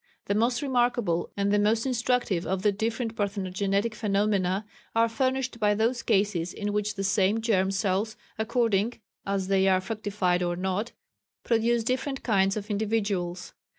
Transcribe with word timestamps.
The 0.25 0.33
most 0.33 0.63
remarkable 0.63 1.29
and 1.37 1.53
the 1.53 1.59
most 1.59 1.85
instructive 1.85 2.47
of 2.47 2.63
the 2.63 2.71
different 2.71 3.15
parthenogenetic 3.15 3.93
phenomena 3.93 4.65
are 4.95 5.07
furnished 5.07 5.59
by 5.59 5.75
those 5.75 6.01
cases 6.01 6.53
in 6.53 6.73
which 6.73 6.95
the 6.95 7.03
same 7.03 7.39
germ 7.39 7.69
cells, 7.69 8.17
according 8.39 8.99
as 9.27 9.47
they 9.47 9.67
are 9.67 9.79
fructified 9.79 10.41
or 10.41 10.55
not, 10.55 10.91
produce 11.43 11.83
different 11.83 12.23
kinds 12.23 12.57
of 12.57 12.71
individuals. 12.71 13.53